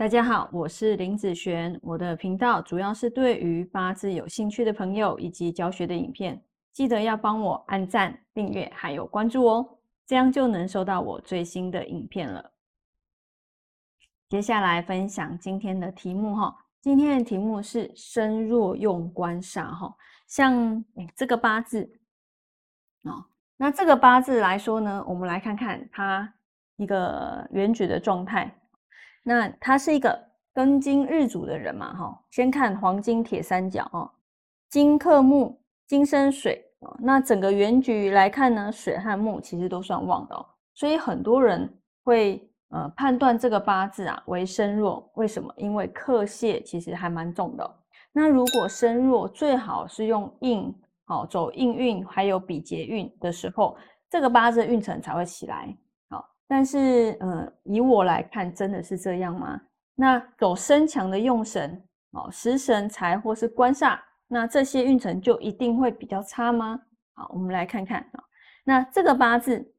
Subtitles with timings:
[0.00, 1.78] 大家好，我是林子璇。
[1.82, 6.42] 我的频道主要是对于八字有兴趣的朋友以及教学的影片，
[6.72, 12.50] 记得要帮我按赞、订阅还有关注哦，这样就能收到我最新的影片了。
[14.30, 19.94] 接下来分享今天的题目哈，今天的题目是身弱用官煞哈，
[20.26, 20.82] 像
[21.14, 22.00] 这个八字
[23.02, 23.26] 哦，
[23.58, 26.32] 那这个八字来说呢，我们来看看它
[26.76, 28.56] 一个原局的状态。
[29.22, 30.18] 那他是一个
[30.54, 34.10] 庚金日主的人嘛，哈，先看黄金铁三角哦，
[34.68, 36.96] 金克木，金生水哦。
[37.00, 45.52] 那整个原局来看呢，水和木其实都算旺的哦，所以很多人会呃判断这个八字啊为身弱，为什么？
[45.56, 47.76] 因为克泄其实还蛮重的。
[48.12, 50.74] 那如果身弱，最好是用印
[51.06, 53.76] 哦，走印运还有比劫运的时候，
[54.08, 55.76] 这个八字运程才会起来。
[56.50, 59.60] 但是，呃，以我来看，真的是这样吗？
[59.94, 66.82] 那走身强的用神哦，食神财或是官煞，那这些运程就一定会比较差吗？
[67.12, 68.24] 好，我们来看看啊。
[68.64, 69.72] 那这个八字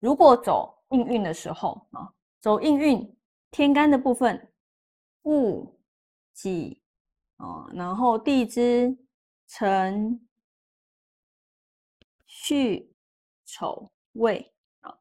[0.00, 3.14] 如果走应运的时候啊，走应运
[3.50, 4.50] 天干的部分，
[5.24, 5.78] 戊
[6.32, 6.80] 己
[7.36, 8.96] 哦，然后地支
[9.46, 10.18] 辰
[12.26, 12.94] 戌
[13.44, 14.50] 丑未。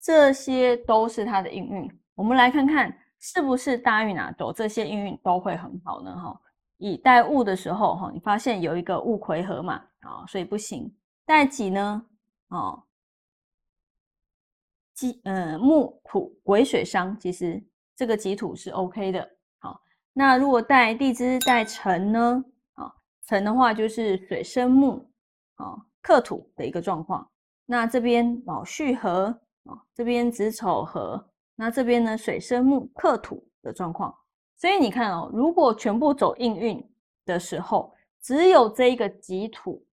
[0.00, 4.32] 这些都是它的应运，我们来看看是不是大运啊？
[4.38, 6.14] 走这些应运都会很好呢？
[6.16, 6.40] 哈，
[6.78, 10.94] 以带戊的时候，哈，你发现有一个戊癸合嘛，啊，所以不行。
[11.26, 12.06] 带己呢，
[12.48, 12.82] 哦，
[14.94, 17.62] 己呃木土癸水伤，其实
[17.94, 19.28] 这个己土是 OK 的。
[19.58, 19.80] 好，
[20.12, 22.44] 那如果带地支带辰呢？
[22.74, 22.94] 啊，
[23.26, 25.10] 辰的话就是水生木，
[25.56, 27.28] 啊，克土的一个状况。
[27.66, 29.38] 那这边卯戌合。
[29.94, 34.14] 这边子丑合，那这边呢水生木克土的状况，
[34.56, 36.90] 所以你看哦，如果全部走应运
[37.24, 39.84] 的时候，只有这一个己土，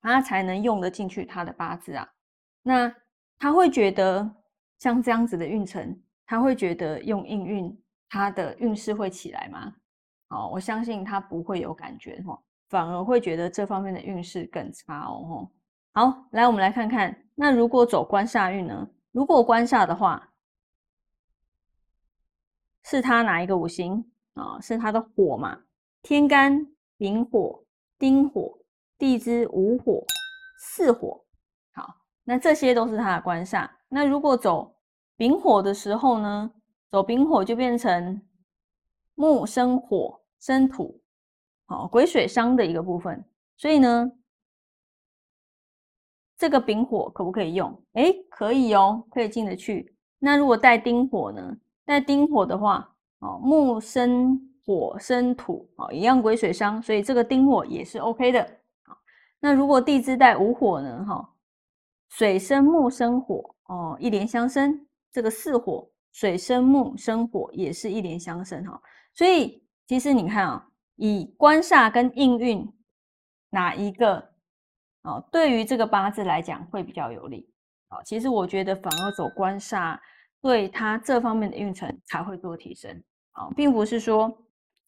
[0.00, 2.08] 他才能用得进去他的八字啊。
[2.62, 2.94] 那
[3.38, 4.28] 他会觉得
[4.78, 9.74] 像这样子的运程，他会觉得用应运他的运势会起来吗？
[10.28, 15.50] 哦，我相信他不会有感觉哈，反而会觉得这方面的运势更差哦。
[15.98, 17.24] 好，来我们来看看。
[17.34, 18.88] 那如果走官煞运呢？
[19.10, 20.32] 如果官煞的话，
[22.84, 24.60] 是他哪一个五行啊？
[24.60, 25.58] 是他的火嘛？
[26.02, 27.64] 天干丙火、
[27.98, 28.60] 丁火、
[28.96, 30.04] 地支午火、
[30.60, 31.20] 巳火。
[31.72, 33.68] 好，那这些都是他的官煞。
[33.88, 34.76] 那如果走
[35.16, 36.52] 丙火的时候呢？
[36.92, 38.22] 走丙火就变成
[39.16, 41.02] 木生火生土，
[41.66, 43.28] 好，癸水伤的一个部分。
[43.56, 44.12] 所以呢？
[46.38, 47.82] 这个丙火可不可以用？
[47.94, 49.92] 哎，可以哦，可以进得去。
[50.20, 51.56] 那如果带丁火呢？
[51.84, 52.88] 带丁火的话，
[53.18, 58.48] 哦，木生火生土，哦，一样癸水伤，所以这个丁火也是 OK 的。
[59.40, 61.04] 那如果地支带午火呢？
[61.04, 61.28] 哈，
[62.10, 64.86] 水生木生火，哦，一连相生。
[65.10, 68.64] 这个巳火，水生木生火，也是一连相生。
[68.64, 68.80] 哈，
[69.14, 72.72] 所以其实你看啊，以官煞跟应运
[73.50, 74.32] 哪一个？
[75.08, 77.48] 哦，对于这个八字来讲会比较有利。
[77.88, 79.98] 哦，其实我觉得反而走官煞，
[80.42, 82.92] 对他这方面的运程才会做提升。
[83.34, 84.30] 哦，并不是说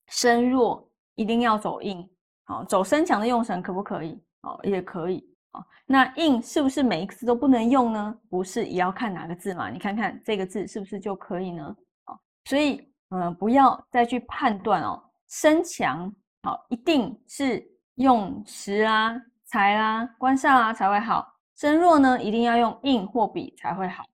[0.09, 2.07] 身弱一定要走硬。
[2.49, 4.23] 哦，走身强的用神可不可以？
[4.43, 5.27] 哦，也可以。
[5.53, 8.15] 哦，那硬是不是每一个字都不能用呢？
[8.29, 9.71] 不是，也要看哪个字嘛。
[9.71, 11.75] 你看看这个字是不是就可以呢？
[12.05, 19.17] 哦，所以嗯，不要再去判断哦，身强好一定是用时啊。
[19.51, 21.27] 财啦，官煞啊才会好。
[21.57, 24.05] 身弱呢，一定要用印或笔才会好。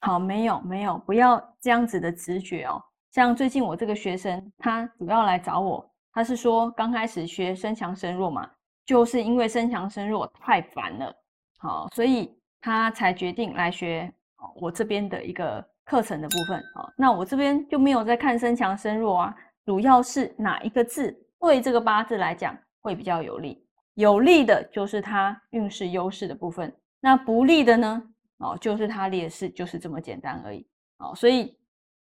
[0.00, 2.82] 好，没有没有，不要这样子的直觉哦。
[3.10, 8.48] 像最近我这个学生，他主要来找我，他是说刚开始学身强身弱嘛，
[8.86, 11.14] 就是因为身强身弱太烦了，
[11.58, 14.10] 好，所以他才决定来学
[14.54, 16.58] 我这边的一个课程的部分。
[16.74, 19.36] 好，那我这边就没有在看身强身弱啊，
[19.66, 23.62] 主要是哪一个字对这个八字来讲会比较有利。
[24.00, 28.02] 有利的就是它运势优势的部分，那不利的呢？
[28.38, 30.66] 哦，就是它劣势，就是这么简单而已。
[30.98, 31.56] 哦，所以，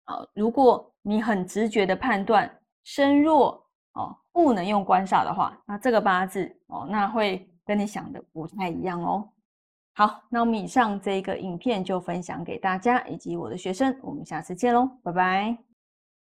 [0.07, 2.51] 哦，如果你很直觉的判断
[2.83, 3.63] 身弱
[3.93, 9.29] 哦，不能用官煞的话，那这个八字哦，那会跟你想的不太一样哦。
[9.95, 15.72] 好，那我们以上这个影片就分享给大家以及我的学生，我们下次见喽，拜拜。